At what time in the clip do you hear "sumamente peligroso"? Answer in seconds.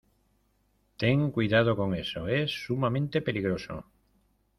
2.63-3.85